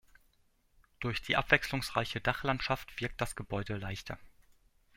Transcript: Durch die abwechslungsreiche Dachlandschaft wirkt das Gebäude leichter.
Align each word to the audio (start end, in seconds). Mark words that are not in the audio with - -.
Durch 0.99 1.21
die 1.21 1.37
abwechslungsreiche 1.37 2.21
Dachlandschaft 2.21 2.99
wirkt 2.99 3.21
das 3.21 3.35
Gebäude 3.35 3.75
leichter. 3.77 4.17